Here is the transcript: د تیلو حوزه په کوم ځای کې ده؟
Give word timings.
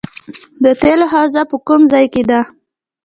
د 0.63 0.65
تیلو 0.81 1.05
حوزه 1.13 1.41
په 1.51 1.57
کوم 1.67 1.81
ځای 1.91 2.05
کې 2.13 2.23
ده؟ 2.29 2.39